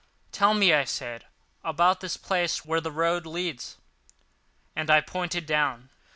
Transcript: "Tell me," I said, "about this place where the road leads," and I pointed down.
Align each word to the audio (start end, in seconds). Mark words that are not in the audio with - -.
"Tell 0.31 0.55
me," 0.55 0.73
I 0.73 0.83
said, 0.85 1.27
"about 1.63 1.99
this 2.01 2.17
place 2.17 2.65
where 2.65 2.81
the 2.81 2.89
road 2.91 3.27
leads," 3.27 3.77
and 4.75 4.89
I 4.89 4.99
pointed 4.99 5.45
down. 5.45 5.91